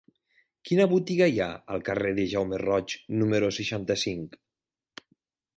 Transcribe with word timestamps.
Quina 0.69 0.87
botiga 0.93 1.27
hi 1.33 1.37
ha 1.43 1.49
al 1.75 1.83
carrer 1.91 2.15
de 2.21 2.25
Jaume 2.33 2.61
Roig 2.63 2.97
número 3.21 3.55
seixanta-cinc? 3.59 4.39